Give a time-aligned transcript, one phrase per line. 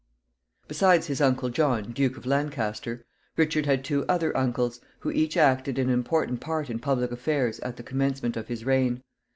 [0.67, 3.05] Besides his uncle John, Duke of Lancaster,
[3.37, 7.77] Richard had two other uncles, who each acted an important part in public affairs at
[7.77, 9.03] the commencement of his reign.